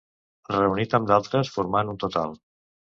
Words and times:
Reunit 0.53 0.97
amb 1.01 1.11
d'altres 1.13 1.55
formant 1.59 1.95
un 1.95 2.05
total. 2.07 2.39